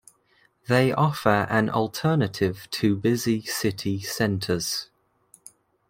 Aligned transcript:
They 0.67 0.91
offer 0.91 1.45
an 1.47 1.69
alternative 1.69 2.67
to 2.71 2.95
busy 2.95 3.43
city 3.43 3.99
centres. 4.01 4.89